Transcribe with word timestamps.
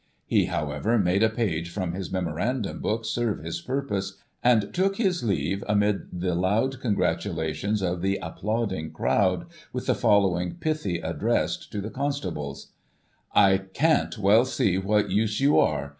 He, 0.25 0.45
however, 0.45 0.97
made 0.97 1.21
a 1.21 1.29
page 1.29 1.69
from 1.69 1.91
his 1.91 2.11
memorandum 2.11 2.79
book 2.79 3.05
serve 3.05 3.43
his 3.43 3.61
purpose, 3.61 4.17
and 4.43 4.73
took 4.73 4.95
his 4.95 5.23
leave 5.23 5.63
amid 5.67 6.07
the 6.11 6.33
loud 6.33 6.81
congratulations 6.81 7.83
of 7.83 8.01
the 8.01 8.17
applauding 8.19 8.89
crowd, 8.93 9.45
with 9.71 9.85
the 9.85 9.93
following 9.93 10.55
pithy 10.55 10.97
address 10.97 11.55
to 11.67 11.81
the 11.81 11.91
constables:' 11.91 12.71
I 13.35 13.59
can't 13.59 14.17
well 14.17 14.43
see 14.43 14.79
what 14.79 15.11
use 15.11 15.39
you 15.39 15.59
are. 15.59 15.89